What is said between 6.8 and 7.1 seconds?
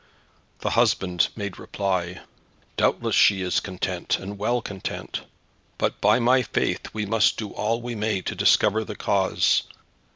we